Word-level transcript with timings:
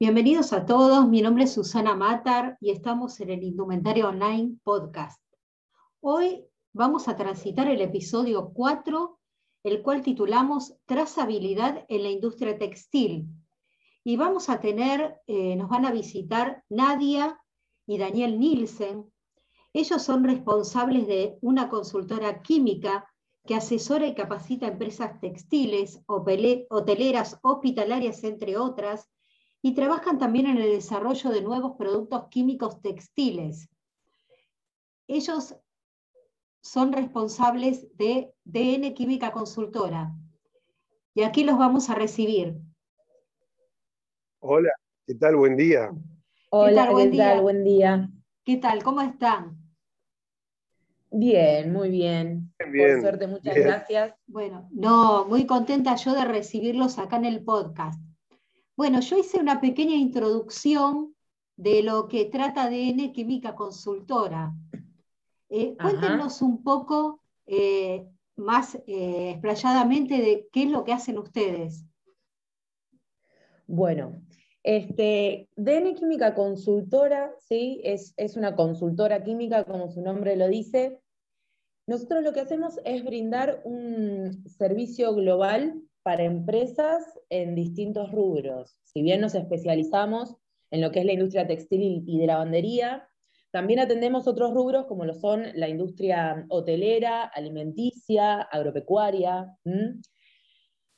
Bienvenidos 0.00 0.52
a 0.52 0.64
todos, 0.64 1.08
mi 1.08 1.22
nombre 1.22 1.42
es 1.42 1.54
Susana 1.54 1.96
Matar 1.96 2.56
y 2.60 2.70
estamos 2.70 3.18
en 3.18 3.30
el 3.30 3.42
Indumentario 3.42 4.08
Online 4.08 4.56
Podcast. 4.62 5.20
Hoy 6.00 6.44
vamos 6.72 7.08
a 7.08 7.16
transitar 7.16 7.66
el 7.66 7.80
episodio 7.80 8.52
4, 8.54 9.18
el 9.64 9.82
cual 9.82 10.02
titulamos 10.02 10.76
Trazabilidad 10.86 11.84
en 11.88 12.04
la 12.04 12.10
industria 12.10 12.56
textil. 12.56 13.26
Y 14.04 14.16
vamos 14.16 14.48
a 14.48 14.60
tener, 14.60 15.20
eh, 15.26 15.56
nos 15.56 15.68
van 15.68 15.84
a 15.84 15.90
visitar 15.90 16.62
Nadia 16.68 17.36
y 17.84 17.98
Daniel 17.98 18.38
Nielsen. 18.38 19.12
Ellos 19.72 20.00
son 20.00 20.22
responsables 20.22 21.08
de 21.08 21.38
una 21.40 21.68
consultora 21.68 22.40
química 22.40 23.12
que 23.44 23.56
asesora 23.56 24.06
y 24.06 24.14
capacita 24.14 24.68
empresas 24.68 25.18
textiles, 25.20 26.04
hoteleras, 26.06 27.40
hospitalarias, 27.42 28.22
entre 28.22 28.56
otras, 28.56 29.10
y 29.68 29.74
trabajan 29.74 30.16
también 30.16 30.46
en 30.46 30.56
el 30.56 30.72
desarrollo 30.72 31.28
de 31.28 31.42
nuevos 31.42 31.76
productos 31.76 32.28
químicos 32.30 32.80
textiles. 32.80 33.68
Ellos 35.06 35.56
son 36.62 36.90
responsables 36.90 37.86
de 37.98 38.32
DN 38.44 38.94
Química 38.94 39.30
Consultora. 39.30 40.14
Y 41.12 41.22
aquí 41.22 41.44
los 41.44 41.58
vamos 41.58 41.90
a 41.90 41.94
recibir. 41.94 42.56
Hola, 44.38 44.72
¿qué 45.06 45.14
tal? 45.16 45.36
Buen 45.36 45.58
día. 45.58 45.90
Hola, 46.48 46.88
¿qué 46.96 47.10
tal? 47.18 47.42
Buen, 47.42 47.42
Buen 47.42 47.64
día. 47.64 48.08
¿Qué 48.46 48.56
tal? 48.56 48.82
¿Cómo 48.82 49.02
están? 49.02 49.58
Bien, 51.10 51.70
muy 51.74 51.90
bien. 51.90 52.54
Por 52.56 53.00
suerte, 53.02 53.26
muchas 53.26 53.54
gracias. 53.54 54.14
Bueno, 54.26 54.66
no, 54.72 55.26
muy 55.26 55.44
contenta 55.44 55.94
yo 55.96 56.14
de 56.14 56.24
recibirlos 56.24 56.98
acá 56.98 57.16
en 57.16 57.26
el 57.26 57.44
podcast. 57.44 58.07
Bueno, 58.78 59.00
yo 59.00 59.18
hice 59.18 59.40
una 59.40 59.60
pequeña 59.60 59.96
introducción 59.96 61.12
de 61.56 61.82
lo 61.82 62.06
que 62.06 62.26
trata 62.26 62.70
DN 62.70 63.12
Química 63.12 63.56
Consultora. 63.56 64.54
Eh, 65.48 65.76
cuéntenos 65.76 66.42
un 66.42 66.62
poco 66.62 67.20
eh, 67.44 68.06
más 68.36 68.76
eh, 68.86 69.30
explayadamente 69.30 70.18
de 70.18 70.48
qué 70.52 70.62
es 70.62 70.70
lo 70.70 70.84
que 70.84 70.92
hacen 70.92 71.18
ustedes. 71.18 71.86
Bueno, 73.66 74.22
este, 74.62 75.48
DN 75.56 75.96
Química 75.96 76.36
Consultora, 76.36 77.34
¿sí? 77.40 77.80
Es, 77.82 78.14
es, 78.16 78.36
una 78.36 78.54
consultora 78.54 79.24
química, 79.24 79.64
como 79.64 79.90
su 79.90 80.02
nombre 80.02 80.36
lo 80.36 80.46
dice. 80.46 81.00
Nosotros 81.88 82.22
lo 82.22 82.32
que 82.32 82.42
hacemos 82.42 82.78
es 82.84 83.02
brindar 83.02 83.60
un 83.64 84.44
servicio 84.46 85.16
global 85.16 85.82
para 86.08 86.24
empresas 86.24 87.04
en 87.28 87.54
distintos 87.54 88.10
rubros. 88.12 88.80
Si 88.82 89.02
bien 89.02 89.20
nos 89.20 89.34
especializamos 89.34 90.36
en 90.70 90.80
lo 90.80 90.90
que 90.90 91.00
es 91.00 91.04
la 91.04 91.12
industria 91.12 91.46
textil 91.46 92.02
y 92.06 92.18
de 92.18 92.26
lavandería, 92.26 93.06
también 93.50 93.78
atendemos 93.78 94.26
otros 94.26 94.54
rubros 94.54 94.86
como 94.86 95.04
lo 95.04 95.12
son 95.12 95.44
la 95.52 95.68
industria 95.68 96.46
hotelera, 96.48 97.24
alimenticia, 97.24 98.40
agropecuaria. 98.40 99.54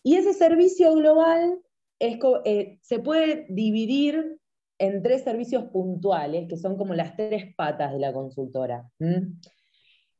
Y 0.05 0.15
ese 0.15 0.33
servicio 0.33 0.95
global 0.95 1.59
eh, 1.99 2.79
se 2.81 3.01
puede 3.01 3.47
dividir 3.49 4.39
en 4.79 5.03
tres 5.03 5.25
servicios 5.25 5.65
puntuales, 5.73 6.47
que 6.47 6.57
son 6.57 6.77
como 6.77 6.95
las 6.95 7.17
tres 7.17 7.53
patas 7.57 7.93
de 7.93 7.99
la 7.99 8.13
consultora, 8.13 8.89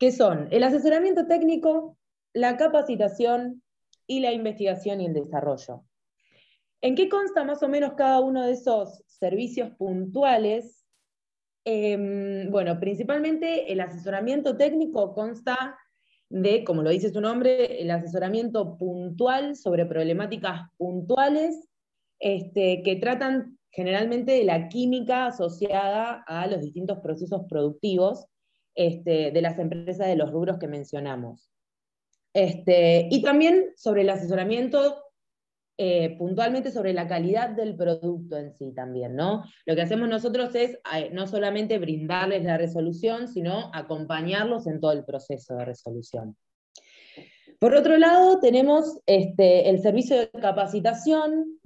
que 0.01 0.11
son 0.11 0.49
el 0.51 0.65
asesoramiento 0.65 1.29
técnico, 1.29 1.97
la 2.33 2.57
capacitación 2.57 3.63
y 4.11 4.19
la 4.19 4.33
investigación 4.33 5.01
y 5.01 5.07
el 5.07 5.15
desarrollo. 5.15 5.85
¿En 6.81 6.97
qué 6.97 7.09
consta 7.09 7.45
más 7.45 7.63
o 7.63 7.69
menos 7.69 7.93
cada 7.93 8.19
uno 8.19 8.45
de 8.45 8.55
esos 8.55 9.05
servicios 9.07 9.71
puntuales? 9.79 10.85
Em, 11.65 12.51
bueno, 12.51 12.81
principalmente 12.81 13.73
el 13.73 13.81
asesoramiento 13.81 14.57
técnico 14.57 15.15
consta 15.15 15.79
de, 16.29 16.65
como 16.65 16.83
lo 16.83 16.91
dice 16.91 17.11
su 17.11 17.21
nombre, 17.21 17.81
el 17.81 17.89
asesoramiento 17.93 18.77
puntual 18.77 19.55
sobre 19.55 19.87
problemáticas 19.87 20.63
puntuales 20.77 21.69
este, 22.19 22.83
que 22.83 22.97
tratan 22.97 23.59
generalmente 23.71 24.33
de 24.33 24.45
la 24.45 24.69
química 24.69 25.27
asociada 25.27 26.25
a 26.27 26.49
los 26.49 26.63
distintos 26.63 26.99
procesos 26.99 27.43
productivos 27.49 28.27
este, 28.75 29.31
de 29.31 29.41
las 29.41 29.57
empresas 29.61 30.09
de 30.09 30.17
los 30.17 30.33
rubros 30.33 30.59
que 30.59 30.67
mencionamos. 30.67 31.53
Este, 32.33 33.09
y 33.11 33.23
también 33.23 33.73
sobre 33.77 34.03
el 34.03 34.11
asesoramiento, 34.11 35.03
eh, 35.83 36.17
puntualmente 36.19 36.71
sobre 36.71 36.93
la 36.93 37.09
calidad 37.09 37.51
del 37.51 37.75
producto 37.75 38.37
en 38.37 38.53
sí 38.53 38.73
también, 38.75 39.17
¿no? 39.17 39.45
Lo 39.65 39.75
que 39.75 39.83
hacemos 39.83 40.09
nosotros 40.09 40.55
es 40.55 40.79
eh, 40.95 41.11
no 41.13 41.27
solamente 41.27 41.79
brindarles 41.79 42.45
la 42.45 42.59
resolución, 42.59 43.29
sino 43.29 43.71
acompañarlos 43.73 44.67
en 44.67 44.79
todo 44.79 44.93
el 44.93 45.05
proceso 45.05 45.57
de 45.57 45.65
resolución. 45.65 46.37
Por 47.59 47.75
otro 47.75 47.99
lado, 47.99 48.41
tenemos 48.41 49.01
este, 49.07 49.69
el 49.71 49.81
servicio 49.81 50.19
de 50.19 50.31
capacitación, 50.31 51.61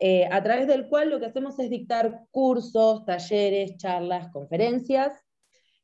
eh, 0.00 0.26
a 0.30 0.42
través 0.42 0.66
del 0.66 0.88
cual 0.88 1.10
lo 1.10 1.18
que 1.18 1.26
hacemos 1.26 1.58
es 1.58 1.70
dictar 1.70 2.24
cursos, 2.30 3.04
talleres, 3.04 3.76
charlas, 3.76 4.30
conferencias. 4.32 5.12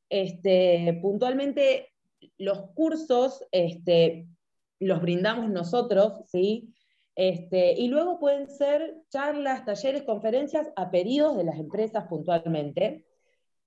Este, 0.08 0.98
puntualmente 1.02 1.93
los 2.38 2.70
cursos 2.74 3.44
este, 3.52 4.26
los 4.80 5.00
brindamos 5.00 5.50
nosotros, 5.50 6.22
¿sí? 6.26 6.74
Este, 7.16 7.72
y 7.72 7.88
luego 7.88 8.18
pueden 8.18 8.48
ser 8.48 8.96
charlas, 9.08 9.64
talleres, 9.64 10.02
conferencias 10.02 10.68
a 10.74 10.90
pedidos 10.90 11.36
de 11.36 11.44
las 11.44 11.58
empresas 11.58 12.06
puntualmente, 12.08 13.06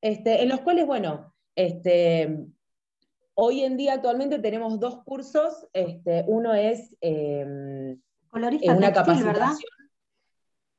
este, 0.01 0.43
en 0.43 0.49
los 0.49 0.61
cuales, 0.61 0.85
bueno, 0.85 1.33
este, 1.55 2.45
hoy 3.35 3.61
en 3.61 3.77
día 3.77 3.93
actualmente 3.93 4.39
tenemos 4.39 4.79
dos 4.79 5.03
cursos, 5.03 5.67
este, 5.73 6.25
uno 6.27 6.53
es 6.53 6.95
em, 6.99 7.99
colorista 8.27 8.75
una 8.75 8.91
textil, 8.91 9.23
¿verdad? 9.23 9.53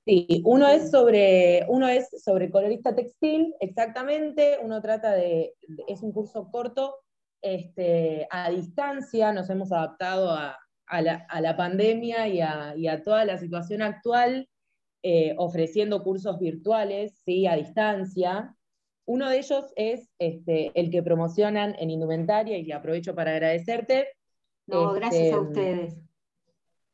Sí, 0.04 0.42
uno 0.44 0.68
es, 0.68 0.90
sobre, 0.90 1.66
uno 1.68 1.88
es 1.88 2.08
sobre 2.22 2.50
colorista 2.50 2.94
textil, 2.94 3.54
exactamente, 3.60 4.58
uno 4.62 4.80
trata 4.80 5.12
de, 5.12 5.54
es 5.86 6.02
un 6.02 6.12
curso 6.12 6.50
corto 6.50 6.94
este, 7.42 8.26
a 8.30 8.50
distancia, 8.50 9.32
nos 9.32 9.48
hemos 9.50 9.72
adaptado 9.72 10.30
a, 10.30 10.58
la, 11.00 11.56
pandemia 11.56 12.28
y 12.28 12.40
a, 12.40 13.02
toda 13.02 13.24
la 13.24 13.38
situación 13.38 13.82
actual, 13.82 14.48
eh, 15.02 15.34
ofreciendo 15.38 16.02
cursos 16.02 16.38
virtuales, 16.38 17.20
¿sí? 17.24 17.46
a 17.46 17.56
distancia. 17.56 18.54
Uno 19.04 19.30
de 19.30 19.38
ellos 19.38 19.72
es 19.76 20.10
este, 20.18 20.72
el 20.74 20.90
que 20.90 21.02
promocionan 21.02 21.74
en 21.78 21.90
Indumentaria, 21.90 22.58
y 22.58 22.72
aprovecho 22.72 23.14
para 23.14 23.32
agradecerte. 23.32 24.08
No, 24.66 24.92
gracias 24.92 25.22
a 25.22 25.26
este, 25.26 25.38
ustedes. 25.38 25.96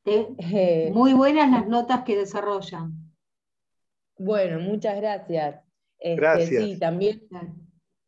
Eh, 0.06 0.90
muy 0.92 1.14
buenas 1.14 1.50
las 1.50 1.66
notas 1.66 2.02
que 2.02 2.16
desarrollan. 2.16 2.92
Bueno, 4.18 4.60
muchas 4.60 4.96
gracias. 4.96 5.64
gracias. 5.98 6.64
Sí, 6.64 6.78
también 6.78 7.26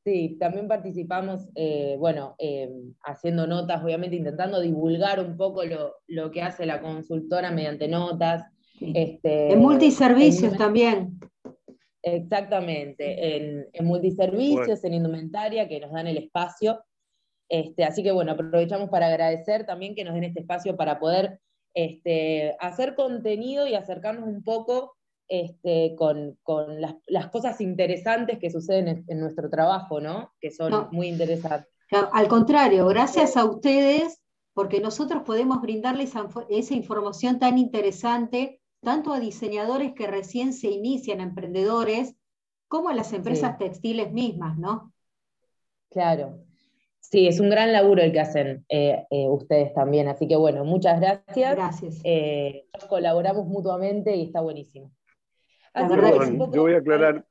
Sí, 0.06 0.36
también 0.38 0.68
participamos, 0.68 1.48
eh, 1.56 1.96
bueno, 1.98 2.36
em, 2.38 2.94
haciendo 3.02 3.48
notas, 3.48 3.82
obviamente 3.82 4.14
intentando 4.14 4.60
divulgar 4.60 5.18
un 5.18 5.36
poco 5.36 5.62
lo, 5.64 6.30
que 6.30 6.42
hace 6.42 6.64
la 6.64 6.80
consultora 6.80 7.50
mediante 7.50 7.88
notas. 7.88 8.44
Este, 8.80 9.52
en 9.52 9.58
multiservicios 9.58 10.56
también. 10.56 11.18
Exactamente, 12.04 13.66
en, 13.72 13.84
multiservicios, 13.84 14.84
en 14.84 14.94
indumentaria, 14.94 15.66
que 15.66 15.80
nos 15.80 15.90
dan 15.90 16.06
el 16.06 16.18
espacio. 16.18 16.84
Este, 17.48 17.82
así 17.82 18.04
que 18.04 18.12
bueno, 18.12 18.30
aprovechamos 18.30 18.88
para 18.88 19.08
agradecer 19.08 19.66
también 19.66 19.96
que 19.96 20.04
nos 20.04 20.14
den 20.14 20.22
este 20.22 20.38
espacio 20.38 20.76
para 20.76 21.00
poder 21.00 21.40
este, 21.74 22.54
hacer 22.60 22.94
contenido 22.94 23.66
y 23.66 23.74
acercarnos 23.74 24.28
un 24.28 24.44
poco 24.44 24.95
este, 25.28 25.94
con, 25.96 26.38
las, 27.06 27.26
cosas 27.28 27.60
interesantes 27.60 28.38
que 28.38 28.50
suceden 28.50 29.04
en, 29.06 29.20
nuestro 29.20 29.50
trabajo, 29.50 30.00
¿no? 30.00 30.32
Que 30.40 30.50
son 30.50 30.88
muy 30.92 31.08
interesantes. 31.08 31.70
Al 31.90 32.28
contrario, 32.28 32.86
gracias 32.86 33.36
a 33.36 33.44
ustedes, 33.44 34.22
porque 34.54 34.80
nosotros 34.80 35.22
podemos 35.24 35.60
brindarles 35.60 36.12
esa 36.48 36.74
información 36.74 37.38
tan 37.38 37.58
interesante, 37.58 38.60
tanto 38.82 39.12
a 39.12 39.20
diseñadores 39.20 39.92
que 39.94 40.06
recién 40.06 40.52
se 40.52 40.68
inician, 40.68 41.20
emprendedores, 41.20 42.16
como 42.68 42.88
a 42.88 42.94
las 42.94 43.12
empresas 43.12 43.58
textiles 43.58 44.12
mismas, 44.12 44.58
¿no? 44.58 44.92
Claro. 45.90 46.40
Sí, 47.10 47.28
es 47.28 47.38
un 47.38 47.50
gran 47.50 47.72
laburo 47.72 48.02
el 48.02 48.12
que 48.12 48.20
hacen 48.20 48.64
eh, 48.68 49.06
eh, 49.10 49.28
ustedes 49.28 49.72
también, 49.74 50.08
así 50.08 50.26
que 50.26 50.34
bueno, 50.34 50.64
muchas 50.64 51.00
gracias. 51.00 51.54
Gracias. 51.54 52.00
Eh, 52.02 52.64
colaboramos 52.88 53.46
mutuamente 53.46 54.16
y 54.16 54.24
está 54.24 54.40
buenísimo. 54.40 54.90
Perdón, 55.76 56.52
yo 56.52 56.62
voy 56.62 56.74
a 56.74 56.78
aclarar. 56.78 57.24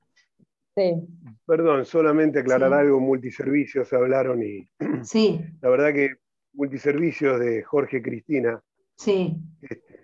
Perdón, 1.46 1.86
solamente 1.86 2.40
aclarar 2.40 2.74
algo, 2.74 3.00
multiservicios 3.00 3.92
hablaron 3.94 4.44
y 4.44 4.68
sí. 5.04 5.42
la 5.62 5.70
verdad 5.70 5.94
que 5.94 6.16
multiservicios 6.54 7.40
de 7.40 7.64
Jorge 7.64 8.02
Cristina. 8.02 8.62
Sí. 8.98 9.36
Este, 9.62 9.96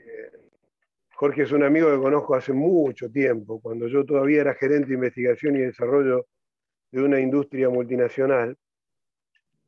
Jorge 1.21 1.43
es 1.43 1.51
un 1.51 1.63
amigo 1.63 1.91
que 1.91 2.01
conozco 2.01 2.33
hace 2.33 2.51
mucho 2.51 3.11
tiempo, 3.11 3.61
cuando 3.61 3.87
yo 3.87 4.03
todavía 4.03 4.41
era 4.41 4.55
gerente 4.55 4.87
de 4.87 4.95
investigación 4.95 5.55
y 5.55 5.59
desarrollo 5.59 6.25
de 6.91 7.03
una 7.03 7.19
industria 7.19 7.69
multinacional. 7.69 8.57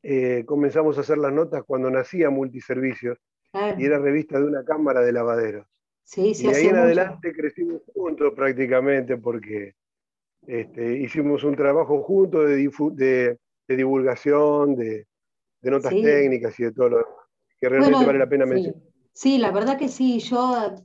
Eh, 0.02 0.44
comenzamos 0.46 0.98
a 0.98 1.02
hacer 1.02 1.18
las 1.18 1.32
notas 1.32 1.64
cuando 1.64 1.90
nacía 1.90 2.30
Multiservicios 2.30 3.20
y 3.78 3.86
era 3.86 4.00
revista 4.00 4.40
de 4.40 4.46
una 4.46 4.66
cámara 4.66 5.02
de 5.02 5.12
lavaderos. 5.12 5.68
Sí, 6.04 6.34
y 6.36 6.48
ahí 6.48 6.68
en 6.68 6.76
adelante 6.76 7.34
crecimos 7.34 7.82
juntos 7.94 8.34
prácticamente 8.36 9.18
porque 9.18 9.76
este, 10.46 11.00
hicimos 11.00 11.44
un 11.44 11.56
trabajo 11.56 12.04
juntos 12.04 12.48
de, 12.48 13.38
divulgación, 13.68 14.76
de, 14.76 15.08
notas 15.62 15.94
técnicas 15.94 16.60
y 16.60 16.64
de 16.64 16.72
todo 16.74 16.90
lo 16.90 17.06
que 17.60 17.70
realmente 17.70 18.06
vale 18.06 18.20
la 18.20 18.30
pena 18.30 18.46
mencionar. 18.46 18.82
Sí, 19.14 19.38
la 19.38 19.52
verdad 19.52 19.78
que 19.78 19.90
sí, 19.90 20.20
yo 20.20 20.76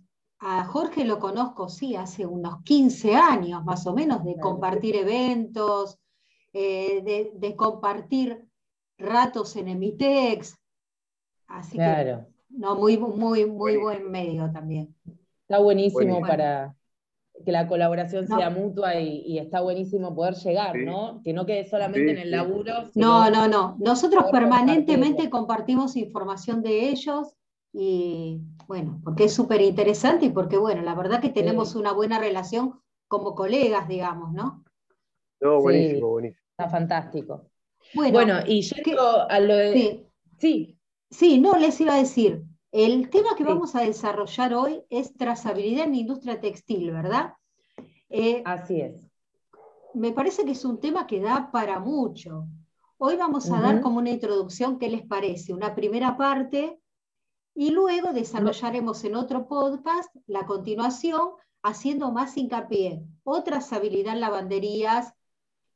a 0.40 0.64
Jorge 0.64 1.04
lo 1.04 1.18
conozco, 1.18 1.68
sí, 1.68 1.96
hace 1.96 2.24
unos 2.24 2.62
15 2.62 3.16
años 3.16 3.64
más 3.64 3.86
o 3.86 3.94
menos, 3.94 4.24
de 4.24 4.36
compartir 4.38 4.94
eventos, 4.96 5.98
eh, 6.52 7.32
de, 7.34 7.56
compartir 7.56 8.46
ratos 8.98 9.56
en 9.56 9.68
Emitex. 9.68 10.56
Así 11.48 11.78
que, 11.78 12.18
no, 12.50 12.74
muy, 12.76 12.96
muy, 12.96 13.46
muy 13.46 13.76
buen 13.76 14.10
medio 14.10 14.50
también. 14.52 14.94
Está 15.42 15.58
buenísimo 15.58 16.20
para 16.20 16.74
que 17.44 17.52
la 17.52 17.68
colaboración 17.68 18.26
sea 18.26 18.50
mutua 18.50 18.96
y, 18.96 19.38
está 19.38 19.60
buenísimo 19.60 20.14
poder 20.14 20.34
llegar, 20.34 20.76
¿no? 20.76 21.20
Que 21.22 21.32
no 21.32 21.46
quede 21.46 21.68
solamente 21.68 22.10
en 22.10 22.18
el 22.18 22.30
laburo. 22.30 22.90
No, 22.94 23.30
no, 23.30 23.48
no. 23.48 23.76
Nosotros 23.78 24.24
permanentemente 24.30 25.30
compartimos 25.30 25.96
información 25.96 26.62
de 26.62 26.88
ellos 26.88 27.34
y 27.72 28.40
bueno, 28.66 29.00
porque 29.04 29.24
es 29.24 29.34
súper 29.34 29.60
interesante 29.60 30.26
y 30.26 30.30
porque, 30.30 30.56
bueno, 30.56 30.82
la 30.82 30.94
verdad 30.94 31.20
que 31.20 31.30
tenemos 31.30 31.74
una 31.74 31.92
buena 31.92 32.18
relación 32.18 32.80
como 33.06 33.34
colegas, 33.34 33.88
digamos, 33.88 34.32
¿no? 34.32 34.64
No, 35.40 35.60
buenísimo, 35.60 36.08
buenísimo. 36.08 36.42
Está 36.50 36.68
fantástico. 36.68 37.46
Bueno, 37.94 38.40
y 38.46 38.62
yo 38.62 38.76
a 39.28 39.40
lo 39.40 39.56
de... 39.56 40.06
Sí. 40.38 40.77
Sí. 41.10 41.38
no, 41.38 41.56
les 41.56 41.80
iba 41.80 41.94
a 41.94 41.98
decir, 41.98 42.44
el 42.72 43.10
tema 43.10 43.34
que 43.36 43.44
vamos 43.44 43.74
a 43.74 43.80
desarrollar 43.80 44.54
hoy 44.54 44.82
es 44.90 45.14
trazabilidad 45.14 45.84
en 45.84 45.92
la 45.92 45.98
industria 45.98 46.40
textil, 46.40 46.90
¿verdad? 46.90 47.34
Eh, 48.10 48.42
Así 48.44 48.80
es. 48.80 49.08
Me 49.94 50.12
parece 50.12 50.44
que 50.44 50.52
es 50.52 50.64
un 50.64 50.80
tema 50.80 51.06
que 51.06 51.20
da 51.20 51.50
para 51.50 51.80
mucho. 51.80 52.46
Hoy 52.98 53.16
vamos 53.16 53.50
a 53.50 53.60
dar 53.60 53.80
como 53.80 53.98
una 53.98 54.10
introducción, 54.10 54.78
¿qué 54.78 54.88
les 54.88 55.06
parece? 55.06 55.54
Una 55.54 55.74
primera 55.74 56.16
parte 56.16 56.80
y 57.54 57.70
luego 57.70 58.12
desarrollaremos 58.12 59.02
en 59.04 59.16
otro 59.16 59.48
podcast 59.48 60.14
la 60.26 60.46
continuación 60.46 61.30
haciendo 61.62 62.12
más 62.12 62.36
hincapié 62.36 63.02
o 63.24 63.42
trazabilidad 63.42 64.14
en 64.14 64.20
lavanderías, 64.20 65.14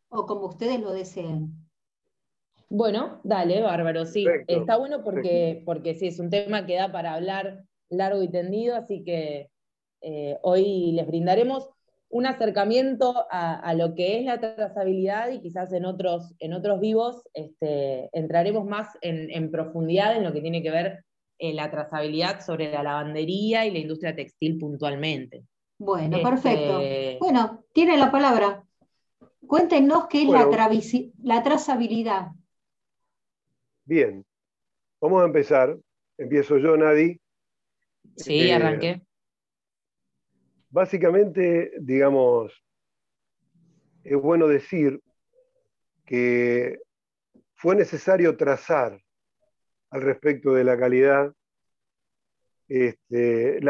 o 0.09 0.27
como 0.27 0.47
ustedes 0.47 0.81
lo 0.81 0.93
deseen. 0.93 1.69
Bueno, 2.75 3.21
dale, 3.23 3.61
bárbaro, 3.61 4.07
sí. 4.07 4.25
Está 4.47 4.79
bueno 4.79 5.05
porque, 5.05 5.63
porque 5.67 5.95
sí, 5.95 6.07
es 6.07 6.19
un 6.19 6.31
tema 6.31 6.65
que 6.65 6.77
da 6.77 6.91
para 6.91 7.13
hablar 7.13 7.65
largo 7.91 8.23
y 8.23 8.31
tendido, 8.31 8.75
así 8.77 9.05
que 9.05 9.51
eh, 10.01 10.39
hoy 10.41 10.93
les 10.93 11.07
brindaremos 11.07 11.69
un 12.09 12.25
acercamiento 12.25 13.27
a, 13.31 13.75
lo 13.75 13.95
que 13.95 14.19
es 14.19 14.25
la 14.25 14.41
trazabilidad 14.41 15.31
y 15.31 15.41
quizás 15.41 15.71
en 15.75 15.85
otros, 15.85 16.35
en 16.39 16.55
otros 16.55 16.81
vivos 16.81 17.23
este, 17.35 18.09
entraremos 18.15 18.65
más 18.65 18.89
en, 19.03 19.51
profundidad 19.51 20.17
en 20.17 20.25
lo 20.25 20.33
que 20.33 20.41
tiene 20.41 20.63
que 20.63 20.71
ver 20.71 21.05
eh, 21.39 21.53
la 21.53 21.71
trazabilidad 21.71 22.41
sobre 22.41 22.73
la 22.73 22.83
lavandería 22.83 23.67
y 23.67 23.71
la 23.71 23.81
industria 23.81 24.17
textil 24.17 24.57
puntualmente. 24.59 25.45
Bueno, 25.79 26.23
perfecto. 26.23 26.81
Este, 26.81 27.19
bueno, 27.21 27.65
tiene 27.75 27.99
la 27.99 28.11
palabra. 28.11 28.65
Cuéntenos 29.47 30.07
qué 30.07 30.23
es 30.23 30.29
la, 30.31 31.43
trazabilidad. 31.43 32.29
Bien, 33.85 34.25
vamos 35.01 35.23
a 35.23 35.27
empezar. 35.27 35.77
Empiezo 36.19 36.59
yo, 36.59 36.77
Nadi. 36.77 37.21
Sí, 38.17 38.49
eh, 38.49 38.55
arranqué. 38.55 39.03
Básicamente, 40.71 41.73
digamos, 41.81 42.53
es 44.05 44.17
bueno 44.17 44.49
decir 44.49 45.03
que 46.07 46.81
fue 47.55 47.77
necesario 47.77 48.37
trazar 48.37 49.01
al 49.91 50.03
respecto 50.03 50.55
de 50.55 50.65
la 50.65 50.79
calidad, 50.79 51.33
este, 52.69 53.61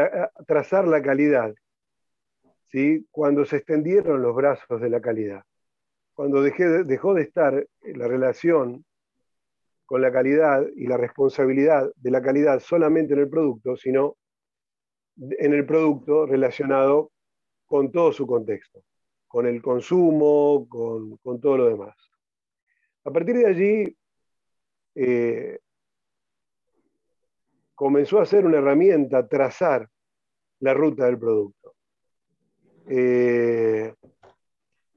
trazar 0.47 0.87
la 0.87 1.01
calidad, 1.01 1.53
¿sí? 2.71 3.05
cuando 3.11 3.45
se 3.45 3.57
extendieron 3.57 4.21
los 4.21 4.33
brazos 4.33 4.79
de 4.79 4.89
la 4.89 5.01
calidad 5.01 5.43
cuando 6.13 6.41
dejó 6.41 7.13
de 7.13 7.23
estar 7.23 7.67
la 7.81 8.07
relación 8.07 8.85
con 9.85 10.01
la 10.01 10.11
calidad 10.11 10.65
y 10.75 10.87
la 10.87 10.97
responsabilidad 10.97 11.91
de 11.95 12.11
la 12.11 12.21
calidad 12.21 12.59
solamente 12.59 13.13
en 13.13 13.19
el 13.19 13.29
producto, 13.29 13.75
sino 13.75 14.17
en 15.17 15.53
el 15.53 15.65
producto 15.65 16.25
relacionado 16.25 17.11
con 17.65 17.91
todo 17.91 18.11
su 18.11 18.25
contexto, 18.25 18.83
con 19.27 19.45
el 19.45 19.61
consumo, 19.61 20.67
con, 20.69 21.41
todo 21.41 21.57
lo 21.57 21.65
demás. 21.67 21.95
A 23.03 23.11
partir 23.11 23.37
de 23.37 23.47
allí, 23.47 23.97
eh, 24.95 25.59
comenzó 27.75 28.19
a 28.19 28.25
ser 28.25 28.45
una 28.45 28.59
herramienta 28.59 29.27
trazar 29.27 29.89
la 30.59 30.73
ruta 30.73 31.05
del 31.05 31.19
producto. 31.19 31.75
Eh, 32.87 33.93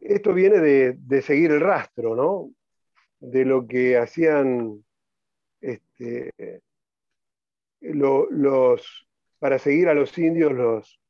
esto 0.01 0.33
viene 0.33 0.59
de, 0.61 1.23
seguir 1.23 1.51
el 1.51 1.61
rastro, 1.61 2.15
¿no? 2.15 2.51
De 3.21 3.45
lo 3.45 3.67
que 3.67 3.97
hacían 3.97 4.85
este, 5.61 6.33
los, 7.81 9.07
para 9.39 9.59
seguir 9.59 9.89
a 9.89 9.95
los 9.95 10.17
indios 10.19 10.53
los, 10.53 11.01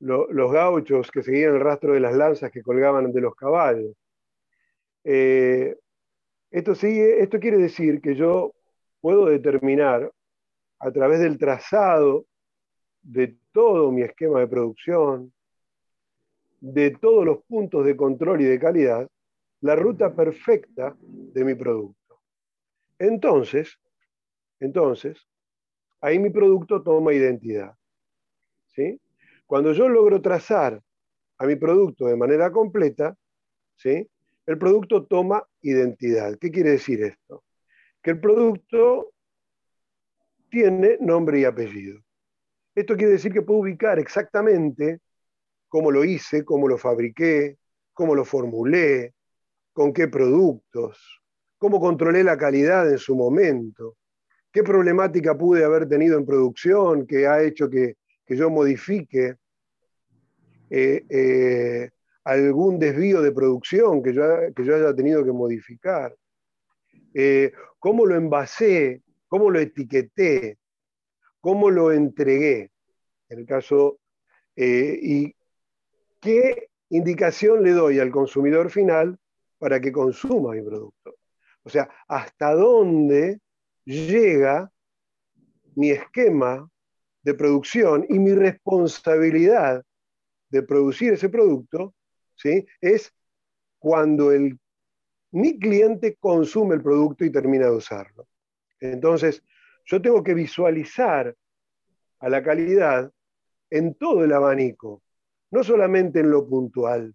los, 0.00 0.52
gauchos 0.52 1.10
que 1.10 1.22
seguían 1.22 1.54
el 1.54 1.60
rastro 1.60 1.94
de 1.94 2.00
las 2.00 2.14
lanzas 2.14 2.50
que 2.50 2.62
colgaban 2.62 3.12
de 3.12 3.20
los 3.20 3.34
caballos. 3.34 3.94
Eh, 5.04 5.76
esto, 6.50 6.72
esto 6.72 7.40
quiere 7.40 7.58
decir 7.58 8.00
que 8.00 8.14
yo 8.14 8.54
puedo 9.00 9.26
determinar 9.26 10.10
a 10.78 10.90
través 10.92 11.20
del 11.20 11.38
trazado 11.38 12.26
de 13.02 13.36
todo 13.52 13.90
mi 13.90 14.02
esquema 14.02 14.40
de 14.40 14.48
producción, 14.48 15.32
de 16.60 16.90
todos 16.90 17.24
los 17.24 17.42
puntos 17.44 17.84
de 17.84 17.96
control 17.96 18.40
y 18.40 18.44
de 18.44 18.58
calidad 18.58 19.08
la 19.60 19.74
ruta 19.74 20.14
perfecta 20.14 20.96
de 21.00 21.44
mi 21.44 21.54
producto. 21.54 22.20
Entonces, 22.98 23.78
entonces, 24.60 25.18
ahí 26.00 26.18
mi 26.18 26.30
producto 26.30 26.82
toma 26.82 27.12
identidad. 27.12 27.74
¿sí? 28.68 29.00
Cuando 29.46 29.72
yo 29.72 29.88
logro 29.88 30.20
trazar 30.20 30.80
a 31.38 31.46
mi 31.46 31.56
producto 31.56 32.06
de 32.06 32.16
manera 32.16 32.50
completa, 32.50 33.16
¿sí? 33.76 34.08
el 34.46 34.58
producto 34.58 35.06
toma 35.06 35.44
identidad. 35.62 36.36
¿Qué 36.38 36.50
quiere 36.50 36.70
decir 36.70 37.02
esto? 37.02 37.44
Que 38.02 38.10
el 38.12 38.20
producto 38.20 39.12
tiene 40.50 40.96
nombre 41.00 41.40
y 41.40 41.44
apellido. 41.44 42.00
Esto 42.74 42.96
quiere 42.96 43.12
decir 43.12 43.32
que 43.32 43.42
puedo 43.42 43.60
ubicar 43.60 43.98
exactamente 43.98 45.00
cómo 45.68 45.90
lo 45.90 46.04
hice, 46.04 46.44
cómo 46.44 46.68
lo 46.68 46.78
fabriqué, 46.78 47.58
cómo 47.92 48.14
lo 48.14 48.24
formulé, 48.24 49.14
con 49.78 49.92
qué 49.92 50.08
productos, 50.08 51.22
cómo 51.56 51.78
controlé 51.78 52.24
la 52.24 52.36
calidad 52.36 52.90
en 52.90 52.98
su 52.98 53.14
momento, 53.14 53.96
qué 54.50 54.64
problemática 54.64 55.38
pude 55.38 55.62
haber 55.64 55.88
tenido 55.88 56.18
en 56.18 56.26
producción 56.26 57.06
que 57.06 57.28
ha 57.28 57.40
hecho 57.40 57.70
que, 57.70 57.94
yo 58.26 58.50
modifique 58.50 59.36
eh, 60.68 61.04
eh, 61.08 61.90
algún 62.24 62.80
desvío 62.80 63.22
de 63.22 63.30
producción 63.30 64.02
que 64.02 64.12
yo, 64.12 64.24
que 64.52 64.64
yo 64.64 64.74
haya 64.74 64.92
tenido 64.96 65.24
que 65.24 65.30
modificar, 65.30 66.12
eh, 67.14 67.52
cómo 67.78 68.04
lo 68.04 68.16
envasé, 68.16 69.02
cómo 69.28 69.48
lo 69.48 69.60
etiqueté, 69.60 70.58
cómo 71.40 71.70
lo 71.70 71.92
entregué, 71.92 72.72
en 73.28 73.38
el 73.38 73.46
caso, 73.46 74.00
y 74.56 75.36
¿qué 76.20 76.68
indicación 76.90 77.62
le 77.62 77.70
doy 77.70 78.00
al 78.00 78.10
consumidor 78.10 78.72
final 78.72 79.16
para 79.58 79.80
que 79.80 79.92
consuma 79.92 80.52
mi 80.52 80.62
producto? 80.62 81.16
O 81.62 81.70
sea, 81.70 81.88
hasta 82.06 82.54
dónde 82.54 83.40
llega 83.84 84.70
mi 85.74 85.90
esquema 85.90 86.68
de 87.22 87.34
producción 87.34 88.06
y 88.08 88.18
mi 88.18 88.32
responsabilidad 88.32 89.84
de 90.50 90.62
producir 90.62 91.12
ese 91.12 91.28
producto, 91.28 91.94
¿sí? 92.34 92.66
es 92.80 93.12
cuando 93.78 94.32
el, 94.32 94.58
mi 95.32 95.58
cliente 95.58 96.16
consume 96.18 96.76
el 96.76 96.82
producto 96.82 97.24
y 97.24 97.30
termina 97.30 97.66
de 97.66 97.76
usarlo. 97.76 98.26
Entonces, 98.80 99.42
yo 99.84 100.00
tengo 100.00 100.22
que 100.22 100.34
visualizar 100.34 101.34
a 102.20 102.28
la 102.28 102.42
calidad 102.42 103.12
en 103.70 103.94
todo 103.94 104.24
el 104.24 104.32
abanico, 104.32 105.02
no 105.50 105.62
solamente 105.62 106.20
en 106.20 106.30
lo 106.30 106.48
puntual 106.48 107.14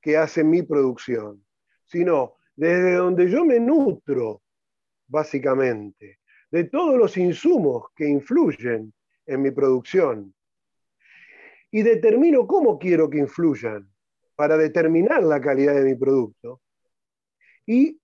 que 0.00 0.16
hace 0.16 0.44
mi 0.44 0.62
producción, 0.62 1.43
sino 1.94 2.34
desde 2.56 2.94
donde 2.94 3.30
yo 3.30 3.44
me 3.44 3.60
nutro, 3.60 4.42
básicamente, 5.06 6.18
de 6.50 6.64
todos 6.64 6.98
los 6.98 7.16
insumos 7.16 7.84
que 7.94 8.08
influyen 8.08 8.92
en 9.26 9.42
mi 9.42 9.52
producción. 9.52 10.34
Y 11.70 11.82
determino 11.82 12.48
cómo 12.48 12.80
quiero 12.80 13.08
que 13.08 13.18
influyan 13.18 13.88
para 14.34 14.56
determinar 14.56 15.22
la 15.22 15.40
calidad 15.40 15.76
de 15.76 15.84
mi 15.84 15.94
producto. 15.94 16.60
Y 17.64 18.00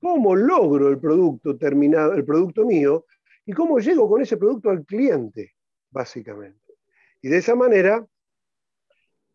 cómo 0.00 0.36
logro 0.36 0.88
el 0.88 1.00
producto 1.00 1.58
terminado, 1.58 2.12
el 2.12 2.24
producto 2.24 2.64
mío, 2.64 3.06
y 3.44 3.52
cómo 3.52 3.80
llego 3.80 4.08
con 4.08 4.22
ese 4.22 4.36
producto 4.36 4.70
al 4.70 4.84
cliente, 4.84 5.54
básicamente. 5.90 6.74
Y 7.20 7.28
de 7.28 7.38
esa 7.38 7.56
manera, 7.56 8.06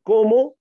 cómo 0.01 0.58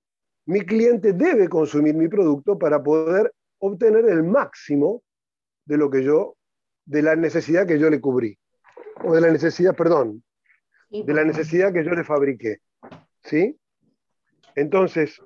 mi 0.49 0.63
cliente 0.63 1.13
debe 1.13 1.47
consumir 1.47 1.95
mi 1.95 2.09
producto 2.09 2.59
para 2.59 2.83
poder 2.83 3.35
obtener 3.59 4.07
el 4.09 4.23
máximo 4.23 5.03
de 5.67 5.77
lo 5.77 5.91
que 5.91 6.03
yo, 6.03 6.39
de 6.87 7.03
la 7.03 7.17
necesidad 7.17 7.67
que 7.67 7.79
yo 7.79 7.91
le 7.91 8.01
cubrí, 8.01 8.39
o 9.05 9.15
de 9.15 9.21
la 9.21 9.31
necesidad, 9.31 9.77
perdón, 9.77 10.25
de 10.91 11.13
la 11.13 11.23
necesidad 11.23 11.71
que 11.71 11.85
yo 11.85 11.91
le 11.91 12.03
fabriqué. 12.03 12.61
¿Sí? 13.23 13.59
Entonces, 14.55 15.21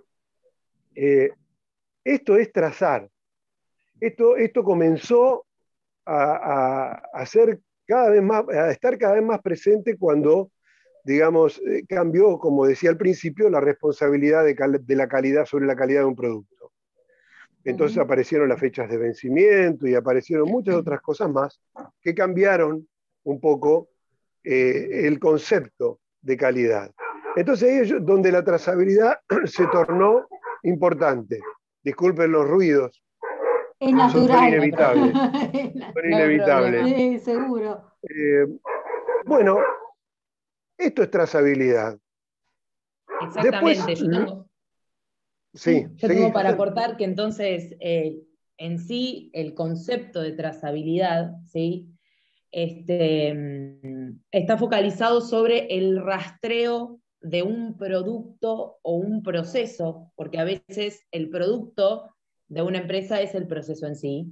eh, 0.97 1.31
esto 2.03 2.37
es 2.37 2.51
trazar. 2.51 3.09
Esto, 4.01 4.37
esto 4.37 4.65
comenzó 4.65 5.47
a, 6.05 7.01
a, 7.13 7.27
ser 7.27 7.61
cada 7.87 8.11
vez 8.11 8.23
más, 8.25 8.49
a 8.49 8.73
estar 8.73 8.99
cada 8.99 9.15
vez 9.15 9.23
más 9.23 9.41
presente 9.41 9.97
cuando, 9.97 10.51
digamos, 11.05 11.61
eh, 11.67 11.85
cambió, 11.89 12.39
como 12.39 12.67
decía 12.67 12.91
al 12.91 12.97
principio, 12.97 13.51
la 13.51 13.61
responsabilidad 13.61 14.45
de, 14.45 14.55
de, 14.55 14.97
la 14.97 15.09
calidad 15.09 15.45
sobre 15.47 15.67
la 15.67 15.77
calidad 15.77 16.01
de 16.01 16.07
un 16.07 16.17
producto. 16.17 16.73
Entonces 17.65 17.99
aparecieron 17.99 18.49
las 18.49 18.59
fechas 18.59 18.91
de 18.91 18.97
vencimiento 18.97 19.87
y 19.87 19.95
aparecieron 19.95 20.49
muchas 20.49 20.75
otras 20.75 21.01
cosas 21.01 21.31
más 21.31 21.61
que 22.01 22.15
cambiaron 22.15 22.89
un 23.25 23.41
poco 23.41 23.89
eh, 24.43 25.07
el 25.07 25.21
concepto 25.21 26.01
de 26.21 26.37
calidad. 26.37 26.91
Entonces 27.37 27.69
ahí 27.69 27.77
es 27.79 28.05
donde 28.05 28.33
la 28.33 28.43
trazabilidad 28.43 29.19
se 29.45 29.67
tornó 29.69 30.27
importante. 30.65 31.41
Disculpen 31.83 32.33
los 32.33 32.49
ruidos. 32.49 33.03
Es 33.79 33.93
natural. 33.93 34.39
Son 34.39 34.49
inevitables. 34.49 35.13
Son 35.95 36.13
inevitables. 36.13 36.85
Sí, 36.85 37.19
seguro. 37.21 37.81
Eh, 38.03 38.47
bueno, 39.25 39.59
esto 40.87 41.03
es 41.03 41.11
trazabilidad. 41.11 41.99
Exactamente. 43.23 43.81
Después, 43.81 44.01
yo 44.01 44.11
tengo, 44.11 44.51
sí, 45.55 45.83
yo 45.83 46.09
seguí. 46.09 46.21
tengo 46.21 46.33
para 46.33 46.51
aportar 46.51 46.97
que 46.97 47.05
entonces 47.05 47.75
eh, 47.81 48.19
en 48.59 48.79
sí 48.79 49.31
el 49.33 49.55
concepto 49.55 50.21
de 50.21 50.33
trazabilidad, 50.33 51.33
¿sí? 51.45 51.89
Este, 52.51 53.33
mm, 53.35 54.21
está 54.31 54.59
focalizado 54.59 55.21
sobre 55.21 55.67
el 55.77 56.03
rastreo 56.03 57.01
de 57.21 57.43
un 57.43 57.77
producto 57.77 58.79
o 58.83 58.95
un 58.95 59.23
proceso, 59.23 60.13
porque 60.17 60.39
a 60.39 60.45
veces 60.45 61.07
el 61.13 61.31
producto 61.31 62.11
de 62.49 62.63
una 62.63 62.79
empresa 62.79 63.21
es 63.21 63.35
el 63.35 63.47
proceso 63.47 63.87
en 63.87 63.97
sí. 63.97 64.27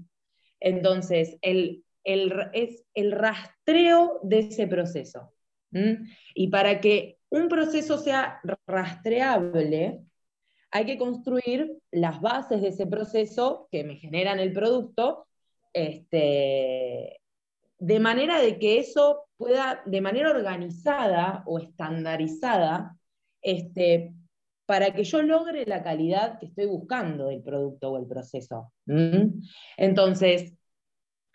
Entonces, 0.60 1.38
el, 1.40 1.84
el, 2.04 2.32
es 2.52 2.84
el 2.94 3.12
rastreo 3.12 4.20
de 4.22 4.40
ese 4.40 4.66
proceso. 4.66 5.32
Y 6.34 6.48
para 6.48 6.80
que 6.80 7.18
un 7.28 7.48
proceso 7.48 7.98
sea 7.98 8.40
rastreable, 8.66 10.00
hay 10.70 10.86
que 10.86 10.98
construir 10.98 11.78
las 11.90 12.20
bases 12.20 12.62
de 12.62 12.68
ese 12.68 12.86
proceso 12.86 13.68
que 13.70 13.84
me 13.84 13.96
generan 13.96 14.38
el 14.38 14.52
producto, 14.52 15.26
este, 15.72 17.20
de 17.78 18.00
manera 18.00 18.40
de 18.40 18.58
que 18.58 18.78
eso 18.78 19.24
pueda, 19.36 19.82
de 19.86 20.00
manera 20.00 20.30
organizada 20.30 21.42
o 21.46 21.58
estandarizada, 21.58 22.96
este, 23.42 24.12
para 24.66 24.92
que 24.92 25.02
yo 25.02 25.22
logre 25.22 25.66
la 25.66 25.82
calidad 25.82 26.38
que 26.38 26.46
estoy 26.46 26.66
buscando 26.66 27.26
del 27.26 27.42
producto 27.42 27.90
o 27.90 27.98
el 27.98 28.06
proceso. 28.06 28.72
Entonces, 29.76 30.54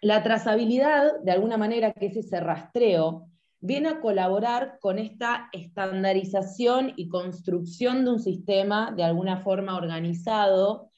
la 0.01 0.23
trazabilidad, 0.23 1.19
de 1.21 1.31
alguna 1.31 1.57
manera, 1.57 1.91
que 1.91 2.05
es 2.05 2.15
ese 2.15 2.39
rastreo, 2.39 3.27
viene 3.59 3.89
a 3.89 3.99
colaborar 3.99 4.77
con 4.79 4.99
esta 4.99 5.49
estandarización 5.51 6.93
y 6.95 7.09
construcción 7.09 8.05
de 8.05 8.11
un 8.11 8.19
sistema 8.19 8.93
de 8.95 9.03
alguna 9.03 9.41
forma 9.41 9.75
organizado, 9.77 10.91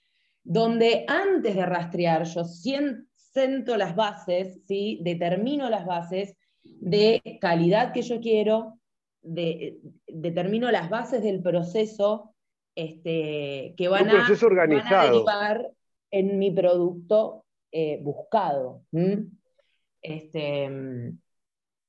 donde 0.43 1.05
antes 1.07 1.55
de 1.55 1.65
rastrear 1.65 2.23
yo 2.23 2.43
siento 2.43 3.77
las 3.77 3.95
bases, 3.95 4.61
¿sí? 4.67 4.99
determino 5.03 5.69
las 5.69 5.85
bases 5.85 6.35
de 6.63 7.21
calidad 7.39 7.93
que 7.93 8.01
yo 8.01 8.19
quiero, 8.19 8.79
de, 9.21 9.79
determino 10.07 10.71
las 10.71 10.89
bases 10.89 11.21
del 11.21 11.41
proceso 11.41 12.33
este, 12.75 13.73
que 13.77 13.87
van, 13.87 14.09
a, 14.09 14.27
van 14.27 14.93
a 14.93 15.03
derivar 15.05 15.71
en 16.11 16.39
mi 16.39 16.51
producto 16.51 17.45
eh, 17.71 17.99
buscado. 18.01 18.83
Este, 20.01 20.69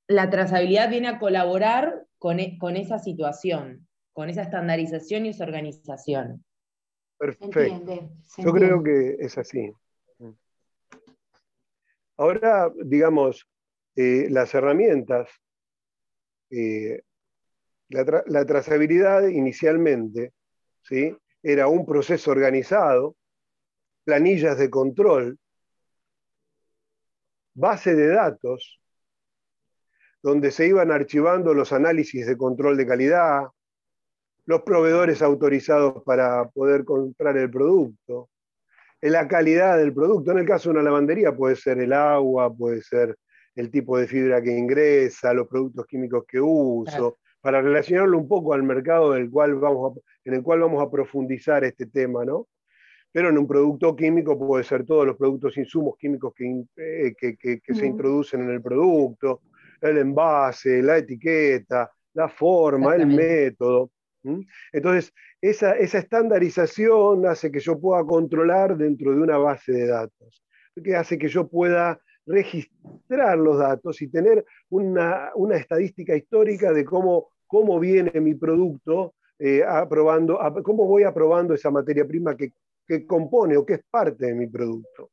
la 0.09 0.31
trazabilidad 0.31 0.91
viene 0.91 1.09
a 1.09 1.19
colaborar 1.19 2.07
con, 2.19 2.41
e- 2.41 2.59
con 2.59 2.77
esa 2.77 2.99
situación, 2.99 3.87
con 4.12 4.31
esa 4.31 4.43
estandarización 4.43 5.27
y 5.27 5.29
esa 5.31 5.45
organización. 5.45 6.45
Se 7.19 7.19
Perfecto. 7.19 7.61
entiende. 7.61 8.11
se 8.25 8.43
Yo 8.43 8.53
creo 8.53 8.83
que 8.83 9.17
es 9.21 9.37
así. 9.38 9.73
Ahora, 12.17 12.73
digamos, 12.85 13.47
eh, 13.95 14.27
las 14.31 14.53
herramientas, 14.55 15.29
eh, 16.50 17.03
la, 17.91 18.05
tra- 18.05 18.25
la 18.27 18.45
trazabilidad 18.45 19.29
inicialmente, 19.29 20.33
¿sí? 20.83 21.17
Era 21.43 21.69
un 21.69 21.87
proceso 21.87 22.31
organizado, 22.33 23.15
planillas 24.05 24.59
de 24.59 24.69
control, 24.71 25.38
base 27.55 27.95
de 27.95 28.09
datos, 28.09 28.81
donde 30.23 30.51
se 30.51 30.67
iban 30.67 30.91
archivando 30.91 31.55
los 31.55 31.73
análisis 31.73 32.27
de 32.27 32.37
control 32.37 32.77
de 32.77 32.87
calidad, 32.87 33.43
los 34.47 34.63
proveedores 34.63 35.23
autorizados 35.23 36.03
para 36.05 36.49
poder 36.49 36.85
comprar 36.85 37.37
el 37.37 37.51
producto, 37.51 38.29
la 39.01 39.29
calidad 39.29 39.79
del 39.79 39.93
producto. 39.93 40.33
En 40.33 40.39
el 40.39 40.47
caso 40.47 40.69
de 40.71 40.75
una 40.75 40.83
lavandería 40.83 41.37
puede 41.37 41.55
ser 41.57 41.79
el 41.79 41.93
agua, 41.93 42.53
puede 42.53 42.83
ser 42.83 43.17
el 43.55 43.71
tipo 43.71 43.99
de 43.99 44.07
fibra 44.07 44.43
que 44.43 44.57
ingresa, 44.57 45.33
los 45.35 45.49
productos 45.49 45.87
químicos 45.87 46.25
que 46.27 46.41
uso, 46.41 46.85
Claro. 46.91 47.17
para 47.41 47.61
relacionarlo 47.61 48.17
un 48.19 48.27
poco 48.29 48.55
al 48.55 48.63
mercado 48.63 49.13
del 49.13 49.31
cual 49.31 49.55
vamos 49.57 49.93
a- 49.97 50.01
en 50.25 50.35
el 50.35 50.43
cual 50.43 50.61
vamos 50.61 50.83
a 50.83 50.91
profundizar 50.91 51.63
este 51.65 51.87
tema, 51.87 52.25
¿no? 52.25 52.49
Pero 53.13 53.31
en 53.31 53.39
un 53.39 53.47
producto 53.47 53.95
químico 53.97 54.39
puede 54.39 54.65
ser 54.65 54.85
todos 54.85 55.07
los 55.07 55.17
productos 55.17 55.57
insumos 55.57 55.97
químicos 55.99 56.33
que, 56.35 56.65
eh, 56.77 57.15
que- 57.19 57.37
que- 57.37 57.61
que 57.61 57.75
se 57.75 57.87
introducen 57.87 58.43
en 58.43 58.51
el 58.51 58.63
producto, 58.63 59.41
el 59.80 59.99
envase, 59.99 60.82
la 60.82 60.99
etiqueta, 60.99 61.90
la 62.14 62.28
forma, 62.28 62.94
el 62.94 63.06
método. 63.06 63.90
Entonces, 64.73 65.12
esa, 65.40 65.76
esa 65.76 65.99
estandarización 65.99 67.26
hace 67.26 67.50
que 67.50 67.61
yo 67.61 67.78
pueda 67.78 68.04
controlar 68.04 68.76
dentro 68.76 69.12
de 69.12 69.20
una 69.20 69.38
base 69.38 69.73
de 69.73 69.87
datos, 69.87 70.44
que 70.82 70.94
hace 70.97 71.18
que 71.18 71.28
yo 71.28 71.49
pueda 71.49 72.00
registrar 72.26 73.38
los 73.38 73.58
datos 73.58 74.02
y 74.02 74.08
tener 74.08 74.44
una, 74.68 75.30
una 75.35 75.56
estadística 75.56 76.14
histórica 76.14 76.73
de 76.73 76.85
cómo, 76.85 77.30
cómo 77.47 77.78
viene 77.80 78.20
mi 78.20 78.35
producto, 78.35 79.14
eh, 79.38 79.62
aprobando, 79.66 80.40
ap- 80.42 80.62
cómo 80.62 80.87
voy 80.87 81.04
aprobando 81.04 81.54
esa 81.54 81.70
materia 81.70 82.06
prima 82.06 82.37
que, 82.37 82.52
que 82.87 83.06
compone 83.06 83.56
o 83.56 83.64
que 83.64 83.75
es 83.75 83.80
parte 83.90 84.26
de 84.26 84.35
mi 84.35 84.47
producto. 84.47 85.11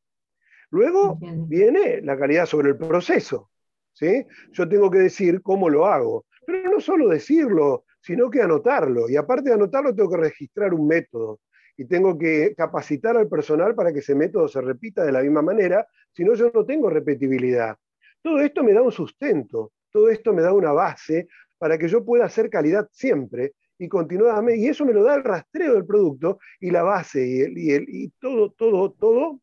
Luego 0.72 1.18
viene 1.48 2.02
la 2.02 2.18
calidad 2.18 2.46
sobre 2.48 2.70
el 2.70 2.78
proceso. 2.78 3.50
¿Sí? 3.96 4.26
Yo 4.52 4.70
tengo 4.70 4.92
que 4.92 5.00
decir 5.00 5.42
cómo 5.42 5.70
lo 5.70 5.88
hago, 5.88 6.26
pero 6.46 6.70
no 6.70 6.80
solo 6.80 7.10
decirlo, 7.10 7.86
sino 8.02 8.30
que 8.30 8.42
anotarlo. 8.42 9.10
Y 9.10 9.16
aparte 9.16 9.50
de 9.50 9.56
anotarlo, 9.56 9.96
tengo 9.96 10.12
que 10.12 10.18
registrar 10.18 10.74
un 10.74 10.86
método. 10.88 11.40
Y 11.78 11.86
tengo 11.86 12.18
que 12.18 12.54
capacitar 12.56 13.18
al 13.18 13.28
personal 13.28 13.76
para 13.76 13.92
que 13.92 14.00
ese 14.00 14.16
método 14.16 14.48
se 14.48 14.62
repita 14.62 15.04
de 15.04 15.12
la 15.12 15.22
misma 15.22 15.42
manera, 15.42 15.86
si 16.14 16.24
no, 16.24 16.34
yo 16.36 16.52
no 16.54 16.66
tengo 16.66 16.90
repetibilidad. 16.90 17.76
Todo 18.22 18.40
esto 18.40 18.64
me 18.64 18.72
da 18.74 18.82
un 18.82 18.92
sustento, 18.92 19.72
todo 19.92 20.10
esto 20.10 20.34
me 20.34 20.42
da 20.42 20.54
una 20.54 20.72
base 20.72 21.28
para 21.58 21.78
que 21.78 21.88
yo 21.88 22.06
pueda 22.06 22.26
hacer 22.26 22.50
calidad 22.50 22.88
siempre 22.92 23.54
y 23.78 23.90
continuadamente. 23.90 24.62
Y 24.62 24.68
eso 24.68 24.86
me 24.86 24.94
lo 24.94 25.04
da 25.04 25.16
el 25.16 25.24
rastreo 25.24 25.74
del 25.74 25.86
producto 25.86 26.40
y 26.62 26.72
la 26.72 26.84
base 26.84 27.28
y, 27.28 27.42
el- 27.42 27.58
y 27.58 27.72
el- 27.72 27.86
y 27.90 28.10
todo, 28.22 28.52
todo, 28.52 28.92
todo, 28.92 29.42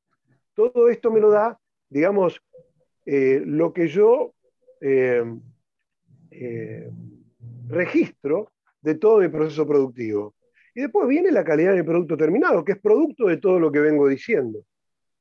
todo 0.55 0.89
esto 0.89 1.11
me 1.11 1.21
lo 1.21 1.31
da, 1.31 1.59
digamos, 1.91 2.41
eh, 3.05 3.43
lo 3.45 3.73
que 3.73 3.89
yo 3.89 4.35
eh, 4.83 5.25
eh, 6.31 6.91
registro 7.69 8.53
de 8.81 8.97
todo 8.97 9.21
mi 9.21 9.29
proceso 9.29 9.67
productivo. 9.67 10.35
Y 10.75 10.81
después 10.81 11.07
viene 11.07 11.31
la 11.31 11.45
calidad 11.45 11.75
del 11.75 11.85
producto 11.85 12.17
terminado, 12.17 12.65
que 12.65 12.73
es 12.73 12.81
producto 12.81 13.27
de 13.27 13.37
todo 13.37 13.61
lo 13.61 13.71
que 13.71 13.81
vengo 13.81 14.09
diciendo. 14.09 14.59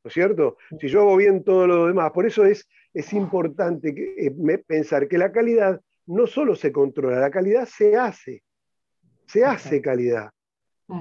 ¿No 0.04 0.08
es 0.08 0.14
cierto? 0.14 0.58
Si 0.80 0.88
yo 0.88 1.02
hago 1.02 1.16
bien 1.16 1.44
todo 1.44 1.68
lo 1.68 1.88
demás, 1.88 2.12
por 2.12 2.26
eso 2.26 2.44
es, 2.44 2.68
es 2.92 3.14
importante 3.14 3.94
eh, 4.18 4.64
pensar 4.66 5.08
que 5.08 5.18
la 5.18 5.32
calidad 5.32 5.80
no 6.08 6.26
solo 6.26 6.56
se 6.56 6.72
controla, 6.72 7.20
la 7.20 7.30
calidad 7.30 7.68
se 7.68 7.96
hace. 7.96 8.42
Se 9.28 9.46
hace 9.46 9.82
calidad. 9.82 10.32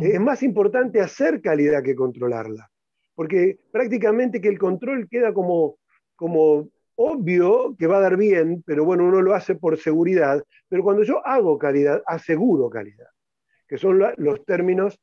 Es 0.00 0.21
más 0.21 0.43
importante 0.45 1.00
hacer 1.00 1.40
calidad 1.40 1.83
que 1.83 1.97
controlarla. 1.97 2.71
Porque 3.14 3.59
prácticamente 3.73 4.40
que 4.40 4.49
el 4.49 4.59
control 4.59 5.09
queda 5.09 5.33
como, 5.33 5.79
como 6.14 6.69
obvio 7.02 7.75
que 7.78 7.87
va 7.87 7.97
a 7.97 8.00
dar 8.00 8.19
bien, 8.19 8.62
pero 8.66 8.85
bueno, 8.85 9.04
uno 9.04 9.23
lo 9.23 9.35
hace 9.35 9.54
por 9.54 9.78
seguridad. 9.78 10.45
Pero 10.69 10.83
cuando 10.83 11.02
yo 11.02 11.26
hago 11.26 11.59
calidad, 11.59 12.02
aseguro 12.07 12.69
calidad, 12.69 13.09
que 13.66 13.78
son 13.78 13.99
los 14.19 14.45
términos 14.45 15.00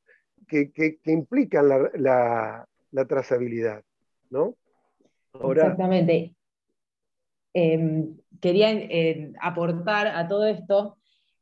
que, 0.47 0.99
implican 1.05 1.67
la, 1.95 2.67
trazabilidad. 3.07 3.81
¿no? 4.29 4.55
Exactamente. 5.33 6.35
Em, 7.53 8.15
quería 8.39 8.71
eh, 8.71 9.33
aportar 9.41 10.07
a 10.07 10.27
todo 10.27 10.45
esto 10.45 10.97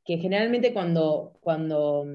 que 0.05 0.19
generalmente 0.19 0.73
cuando, 0.73 1.33
cuando 1.41 2.05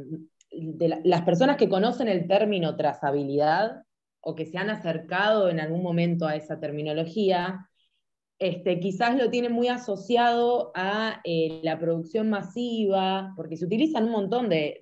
las 1.04 1.22
personas 1.22 1.58
que 1.58 1.68
conocen 1.68 2.08
el 2.08 2.26
término 2.26 2.76
trazabilidad 2.76 3.82
o 4.22 4.34
que 4.34 4.46
se 4.46 4.56
han 4.56 4.70
acercado 4.70 5.50
en 5.50 5.60
algún 5.60 5.82
momento 5.82 6.26
a 6.26 6.36
esa 6.36 6.58
terminología, 6.58 7.69
este, 8.40 8.80
quizás 8.80 9.16
lo 9.16 9.30
tienen 9.30 9.52
muy 9.52 9.68
asociado 9.68 10.72
a 10.74 11.20
eh, 11.24 11.60
la 11.62 11.78
producción 11.78 12.28
masiva, 12.28 13.32
porque 13.36 13.56
se 13.56 13.66
utilizan 13.66 14.06
un 14.06 14.10
montón 14.10 14.48
de, 14.48 14.78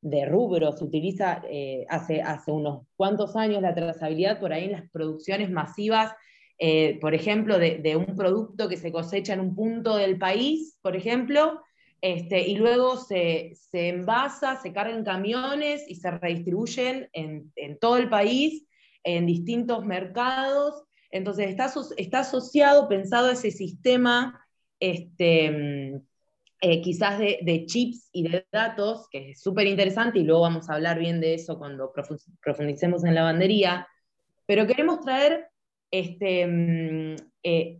de, 0.00 0.26
rubros, 0.26 0.78
se 0.78 0.84
utiliza 0.84 1.42
eh, 1.50 1.84
hace, 1.90 2.22
unos 2.46 2.86
cuantos 2.96 3.36
años 3.36 3.60
la 3.60 3.74
trazabilidad 3.74 4.40
por 4.40 4.52
ahí 4.52 4.64
en 4.64 4.72
las 4.72 4.90
producciones 4.90 5.50
masivas, 5.50 6.12
eh, 6.58 6.98
por 7.00 7.14
ejemplo, 7.14 7.58
de, 7.58 7.78
de, 7.78 7.96
un 7.96 8.16
producto 8.16 8.68
que 8.68 8.76
se 8.76 8.92
cosecha 8.92 9.34
en 9.34 9.40
un 9.40 9.54
punto 9.54 9.96
del 9.96 10.16
país, 10.16 10.78
por 10.80 10.96
ejemplo, 10.96 11.60
este, 12.04 12.46
y 12.46 12.56
luego 12.56 12.98
se, 12.98 13.54
se, 13.54 13.88
envasa, 13.88 14.56
se 14.60 14.74
cargan 14.74 15.04
camiones 15.04 15.86
y 15.88 15.94
se 15.94 16.10
redistribuyen 16.10 17.08
en, 17.14 17.50
todo 17.80 17.96
el 17.96 18.10
país, 18.10 18.66
en 19.04 19.24
distintos 19.24 19.86
mercados. 19.86 20.84
Entonces 21.14 21.48
está, 21.48 21.72
está 21.96 22.18
asociado, 22.18 22.88
pensado 22.88 23.30
ese 23.30 23.52
sistema, 23.52 24.44
este, 24.80 26.02
eh, 26.60 26.82
quizás 26.82 27.20
de, 27.20 27.64
chips 27.66 28.08
y 28.10 28.28
de 28.28 28.44
datos, 28.50 29.06
que 29.12 29.30
es 29.30 29.40
súper 29.40 29.68
interesante, 29.68 30.18
y 30.18 30.24
luego 30.24 30.40
vamos 30.40 30.68
a 30.68 30.74
hablar 30.74 30.98
bien 30.98 31.20
de 31.20 31.34
eso 31.34 31.56
cuando 31.56 31.92
profundicemos 32.42 33.04
en 33.04 33.14
la 33.14 33.20
lavandería, 33.20 33.86
pero 34.44 34.66
queremos 34.66 35.02
traer 35.02 35.46
este, 35.92 36.48
mm, 36.48 37.16
eh, 37.44 37.78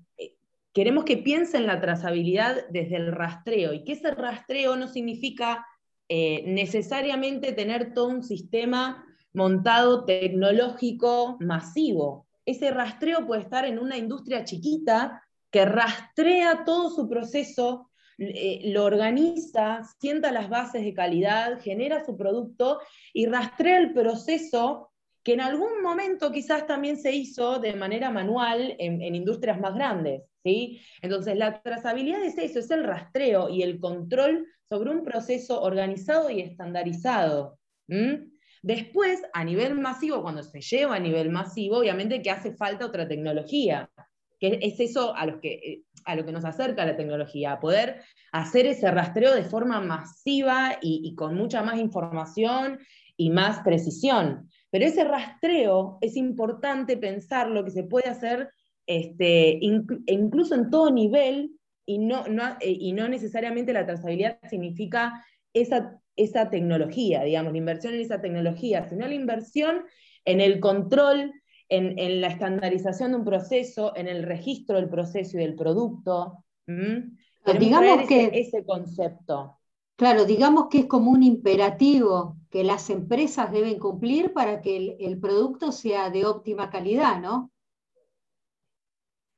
queremos 0.72 1.02
que 1.04 1.16
piensen 1.16 1.66
la 1.66 1.80
trazabilidad 1.80 2.68
desde 2.70 2.94
el 2.94 3.10
rastreo 3.10 3.72
y 3.72 3.82
que 3.82 3.94
ese 3.94 4.12
rastreo 4.12 4.76
no 4.76 4.86
significa 4.86 5.66
eh, 6.08 6.44
necesariamente 6.46 7.52
tener 7.52 7.94
todo 7.94 8.06
un 8.06 8.22
sistema 8.22 9.04
montado 9.32 10.04
tecnológico 10.04 11.36
masivo. 11.40 12.28
Ese 12.44 12.70
rastreo 12.70 13.26
puede 13.26 13.42
estar 13.42 13.64
en 13.64 13.78
una 13.78 13.96
industria 13.96 14.44
chiquita 14.44 15.22
que 15.50 15.64
rastrea 15.64 16.64
todo 16.64 16.90
su 16.90 17.08
proceso, 17.08 17.90
eh, 18.18 18.62
lo 18.66 18.84
organiza, 18.84 19.82
sienta 20.00 20.32
las 20.32 20.48
bases 20.48 20.82
de 20.82 20.94
calidad, 20.94 21.60
genera 21.60 22.04
su 22.04 22.16
producto 22.16 22.80
y 23.12 23.26
rastrea 23.26 23.78
el 23.78 23.92
proceso 23.92 24.90
que 25.22 25.32
en 25.32 25.40
algún 25.40 25.80
momento 25.82 26.30
quizás 26.30 26.66
también 26.66 26.98
se 26.98 27.12
hizo 27.12 27.58
de 27.58 27.74
manera 27.74 28.10
manual 28.10 28.76
en, 28.78 29.00
industrias 29.14 29.58
más 29.58 29.74
grandes. 29.74 30.22
¿sí? 30.44 30.80
Entonces, 31.00 31.36
la 31.36 31.62
trazabilidad 31.62 32.22
es 32.22 32.36
eso, 32.36 32.58
es 32.58 32.70
el 32.70 32.84
rastreo 32.84 33.48
y 33.48 33.62
el 33.62 33.80
control 33.80 34.46
sobre 34.68 34.90
un 34.90 35.02
proceso 35.02 35.62
organizado 35.62 36.30
y 36.30 36.40
estandarizado. 36.40 37.58
Después, 38.64 39.20
a 39.34 39.44
nivel 39.44 39.74
masivo, 39.74 40.22
cuando 40.22 40.42
se 40.42 40.60
lleva 40.60 40.96
a 40.96 41.00
nivel 41.00 41.30
masivo, 41.30 41.78
obviamente 41.78 42.22
que 42.22 42.30
hace 42.30 42.54
falta 42.54 42.86
otra 42.86 43.06
tecnología, 43.06 43.90
que 44.40 44.58
es 44.62 44.80
eso 44.80 45.14
a, 45.14 45.38
que, 45.38 45.82
a 46.04 46.16
lo 46.16 46.24
que 46.24 46.32
nos 46.32 46.46
acerca 46.46 46.86
la 46.86 46.96
tecnología, 46.96 47.52
a 47.52 47.60
poder 47.60 48.02
hacer 48.32 48.66
ese 48.66 48.90
rastreo 48.90 49.34
de 49.34 49.44
forma 49.44 49.80
masiva 49.80 50.78
y 50.80 51.14
con 51.14 51.34
mucha 51.34 51.62
más 51.62 51.78
información 51.78 52.78
y 53.16 53.28
más 53.28 53.60
precisión. 53.60 54.48
Pero 54.70 54.86
ese 54.86 55.04
rastreo 55.04 55.98
es 56.00 56.16
importante 56.16 56.96
pensar 56.96 57.48
lo 57.48 57.64
que 57.64 57.70
se 57.70 57.84
puede 57.84 58.08
hacer 58.08 58.50
este, 58.86 59.58
incluso 59.60 60.54
en 60.54 60.70
todo 60.70 60.90
nivel 60.90 61.52
y 61.86 61.98
no, 61.98 62.24
eh, 62.60 62.70
y 62.70 62.92
no 62.92 63.08
necesariamente 63.08 63.72
la 63.72 63.86
trazabilidad 63.86 64.38
significa 64.48 65.24
esa, 65.52 66.00
esa 66.16 66.50
tecnología, 66.50 67.22
digamos, 67.22 67.52
la 67.52 67.58
inversión 67.58 67.94
en 67.94 68.00
esa 68.00 68.20
tecnología, 68.20 68.88
sino 68.88 69.06
la 69.06 69.14
inversión 69.14 69.84
en 70.24 70.40
el 70.40 70.60
control, 70.60 71.32
en, 71.68 72.20
la 72.20 72.28
estandarización 72.28 73.12
de 73.12 73.16
un 73.18 73.24
proceso, 73.24 73.96
en 73.96 74.08
el 74.08 74.22
registro 74.22 74.76
del 74.76 74.88
proceso 74.88 75.36
y 75.36 75.40
del 75.40 75.54
producto. 75.54 76.44
Digamos 76.66 78.06
que 78.08 78.30
ese 78.32 78.64
concepto. 78.64 79.58
Claro, 79.96 80.24
digamos 80.24 80.68
que 80.70 80.80
es 80.80 80.86
como 80.86 81.12
un 81.12 81.22
imperativo 81.22 82.36
que 82.50 82.64
las 82.64 82.90
empresas 82.90 83.52
deben 83.52 83.78
cumplir 83.78 84.32
para 84.32 84.60
que 84.60 84.96
el, 84.98 85.20
producto 85.20 85.70
sea 85.70 86.10
de 86.10 86.24
óptima 86.24 86.70
calidad, 86.70 87.20
¿no? 87.20 87.52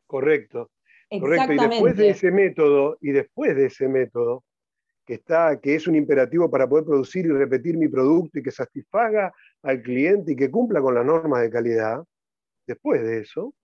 Correcto. 0.07 0.71
Correcto. 1.21 1.53
Y 1.53 1.69
después 1.69 1.97
de 1.97 2.09
ese 2.09 2.31
método, 2.31 2.97
y 3.01 3.12
después 3.12 3.55
de 3.55 3.67
ese 3.67 3.89
método, 3.89 4.45
que 5.07 5.14
está, 5.14 5.61
que 5.61 5.77
es 5.77 5.87
un 5.87 5.95
imperativo 5.95 6.51
para 6.51 6.69
poder 6.69 6.85
producir 6.85 7.27
y 7.27 7.31
repetir 7.31 7.77
mi 7.77 7.88
producto 7.88 8.38
y 8.38 8.42
que 8.42 8.51
satisfaga 8.51 9.33
al 9.62 9.81
cliente 9.83 10.33
y 10.33 10.37
que 10.37 10.51
cumpla 10.51 10.81
con 10.81 10.95
las 10.95 11.05
normas 11.05 11.42
de 11.42 11.51
calidad, 11.51 12.03
después 12.66 13.03
de 13.03 13.21
eso, 13.21 13.55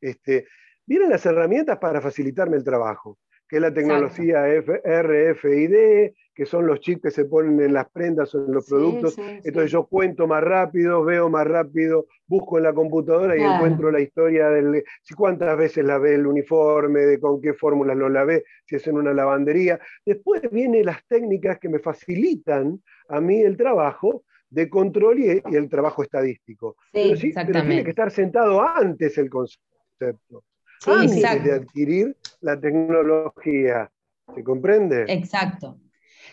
este, 0.00 0.46
vienen 0.86 1.10
las 1.10 1.26
herramientas 1.26 1.78
para 1.78 2.00
facilitarme 2.00 2.56
el 2.56 2.64
trabajo 2.64 3.18
que 3.48 3.56
es 3.56 3.62
la 3.62 3.72
tecnología 3.72 4.44
RFID, 4.46 6.12
que 6.38 6.46
son 6.46 6.68
los 6.68 6.78
chips 6.78 7.02
que 7.02 7.10
se 7.10 7.24
ponen 7.24 7.60
en 7.60 7.72
las 7.72 7.90
prendas 7.90 8.32
o 8.32 8.46
en 8.46 8.52
los 8.52 8.64
productos. 8.64 9.18
Entonces 9.18 9.72
yo 9.72 9.86
cuento 9.86 10.28
más 10.28 10.40
rápido, 10.40 11.02
veo 11.02 11.28
más 11.28 11.44
rápido, 11.44 12.06
busco 12.28 12.58
en 12.58 12.62
la 12.62 12.72
computadora 12.72 13.36
y 13.36 13.40
encuentro 13.40 13.90
la 13.90 13.98
historia 13.98 14.48
del 14.48 14.84
si 15.02 15.14
cuántas 15.14 15.58
veces 15.58 15.84
lavé 15.84 16.14
el 16.14 16.28
uniforme, 16.28 17.00
de 17.00 17.18
con 17.18 17.40
qué 17.40 17.54
fórmulas 17.54 17.96
lo 17.96 18.08
lavé, 18.08 18.44
si 18.64 18.76
es 18.76 18.86
en 18.86 18.98
una 18.98 19.12
lavandería. 19.12 19.80
Después 20.06 20.42
vienen 20.52 20.86
las 20.86 21.04
técnicas 21.08 21.58
que 21.58 21.68
me 21.68 21.80
facilitan 21.80 22.80
a 23.08 23.20
mí 23.20 23.40
el 23.40 23.56
trabajo 23.56 24.22
de 24.48 24.70
control 24.70 25.18
y, 25.18 25.42
el 25.56 25.68
trabajo 25.68 26.04
estadístico. 26.04 26.76
pero, 26.92 27.16
sí, 27.16 27.32
pero 27.34 27.64
tiene 27.64 27.82
que 27.82 27.90
estar 27.90 28.12
sentado 28.12 28.62
antes 28.62 29.18
el 29.18 29.28
concepto 29.28 30.44
antes 30.86 31.42
de 31.42 31.52
adquirir 31.52 32.16
la 32.42 32.60
tecnología. 32.60 33.90
¿Se 34.32 34.44
comprende? 34.44 35.04
Exacto. 35.08 35.80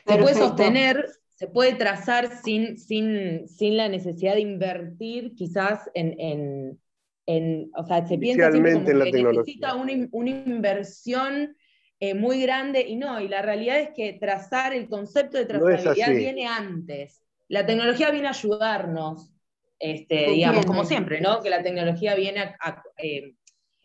Se 0.06 0.18
puede 0.18 0.36
sostener, 0.36 1.10
se 1.36 1.48
puede 1.48 1.74
trazar 1.74 2.38
sin, 2.44 2.78
sin, 2.78 3.48
sin, 3.48 3.78
la 3.78 3.90
necesidad 3.90 4.36
de 4.36 4.42
invertir 4.42 5.34
quizás 5.36 5.90
en, 5.94 6.80
en, 7.26 7.72
o 7.76 7.86
sea, 7.86 8.08
se 8.08 8.18
piensa 8.18 8.52
siempre 8.52 8.74
como 8.74 8.86
que 8.86 9.12
necesita 9.12 9.76
una, 9.76 10.08
una 10.12 10.30
inversión 10.30 11.56
eh, 12.00 12.14
muy 12.14 12.42
grande 12.42 12.82
y 12.82 12.98
no, 12.98 13.20
y 13.20 13.28
la 13.28 13.42
realidad 13.42 13.80
es 13.80 13.90
que 13.96 14.14
trazar 14.14 14.74
el 14.74 14.88
concepto 14.88 15.38
de 15.38 15.46
trazabilidad 15.46 16.12
viene 16.12 16.46
antes. 16.46 17.22
La 17.48 17.66
tecnología 17.66 18.12
viene 18.12 18.28
a 18.28 18.32
ayudarnos, 18.32 19.32
este, 19.80 20.32
digamos, 20.32 20.66
como 20.66 20.84
siempre, 20.84 21.22
¿no? 21.22 21.42
Que 21.42 21.50
la 21.50 21.64
tecnología 21.64 22.16
viene 22.16 22.56
a, 22.60 22.84
eh, 22.98 23.36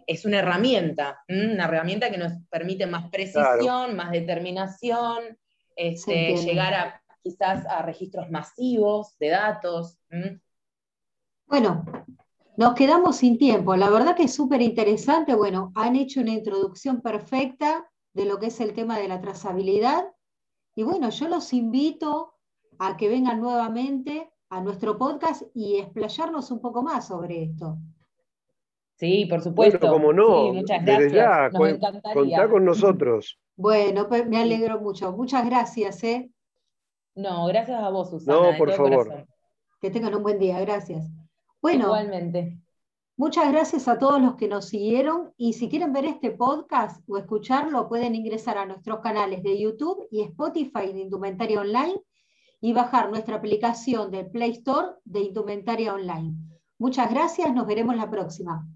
es 0.06 0.24
una 0.24 0.40
herramienta, 0.40 1.20
una 1.28 1.64
herramienta 1.64 2.11
que 2.11 2.18
nos 2.18 2.33
permite 2.50 2.87
más 2.87 3.09
precisión, 3.11 3.94
más 3.94 4.11
determinación, 4.11 5.38
este, 5.81 6.37
llegar 6.37 6.75
a 6.75 7.03
quizás 7.23 7.66
a 7.66 7.83
registros 7.83 8.31
masivos 8.31 9.16
de 9.19 9.29
datos. 9.31 9.99
Bueno, 11.47 11.85
nos 12.57 12.75
quedamos 12.75 13.16
sin 13.16 13.38
tiempo. 13.38 13.75
La 13.77 13.88
verdad 13.88 14.14
que 14.14 14.25
es 14.25 14.35
súper 14.35 14.61
interesante. 14.61 15.35
Bueno, 15.35 15.73
han 15.75 15.97
hecho 15.97 16.21
una 16.21 16.33
introducción 16.33 17.01
perfecta 17.01 17.90
de 18.12 18.27
lo 18.27 18.38
que 18.38 18.47
es 18.47 18.61
el 18.61 18.75
tema 18.75 18.99
de 18.99 19.09
la 19.09 19.21
trazabilidad. 19.21 20.05
Y 20.75 20.83
bueno, 20.83 21.09
yo 21.11 21.29
los 21.29 21.53
invito 21.53 22.35
a 22.79 22.97
que 22.97 23.09
vengan 23.09 23.40
nuevamente 23.40 24.31
a 24.51 24.61
nuestro 24.61 24.99
podcast 24.99 25.43
y 25.55 25.77
explayarnos 25.79 26.51
un 26.51 26.61
poco 26.61 26.83
más 26.83 27.07
sobre 27.07 27.45
esto. 27.45 27.79
Sí, 29.01 29.25
por 29.27 29.41
supuesto. 29.41 29.79
Bueno, 29.81 29.93
como 29.95 30.13
no, 30.13 30.45
Sí, 30.53 30.53
muchas 30.59 30.85
desde 30.85 31.09
gracias. 31.09 31.13
ya, 31.53 31.59
Nos 31.59 31.69
encantaría. 31.71 32.13
contá 32.15 32.51
con 32.51 32.65
nosotros. 32.67 33.39
Bueno, 33.57 34.07
pues 34.09 34.29
me 34.29 34.37
alegro 34.39 34.79
mucho. 34.81 35.11
Muchas 35.13 35.47
gracias, 35.47 36.05
¿eh? 36.05 36.31
No, 37.15 37.47
gracias 37.47 37.83
a 37.83 37.89
vos, 37.91 38.11
Susana. 38.11 38.39
No, 38.39 38.47
de 38.53 38.59
por 38.59 38.69
todo 38.69 38.77
favor. 38.77 39.07
corazón. 39.09 39.27
Que 39.81 39.91
tengan 39.91 40.15
un 40.15 40.23
buen 40.23 40.39
día. 40.39 40.61
Gracias. 40.61 41.11
Bueno, 41.63 41.87
Igualmente. 41.87 42.59
muchas 43.17 43.51
gracias 43.51 43.89
a 43.89 43.99
todos 43.99 44.21
los 44.21 44.35
que 44.37 44.49
nos 44.49 44.67
siguieron 44.69 45.33
y 45.39 45.55
si 45.55 45.69
quieren 45.71 45.93
ver 45.95 46.05
este 46.05 46.31
podcast 46.31 47.03
o 47.09 47.17
escucharlo, 47.19 47.89
pueden 47.89 48.15
ingresar 48.15 48.59
a 48.59 48.67
nuestros 48.67 49.01
canales 49.01 49.43
de 49.43 49.59
YouTube 49.59 50.07
y 50.11 50.23
Spotify 50.23 50.93
de 50.93 51.01
Indumentaria 51.01 51.61
Online 51.61 52.01
y 52.61 52.73
bajar 52.75 53.09
nuestra 53.11 53.37
aplicación 53.37 54.11
del 54.11 54.31
Play 54.31 54.51
Store 54.53 54.89
de 55.05 55.21
Indumentaria 55.21 55.95
Online. 55.95 56.35
Muchas 56.79 57.11
gracias, 57.11 57.53
nos 57.55 57.67
veremos 57.67 57.97
la 57.97 58.11
próxima. 58.11 58.67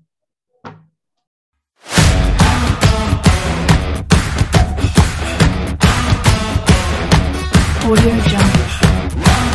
Audio 7.87 8.15
Jungle. 8.23 9.54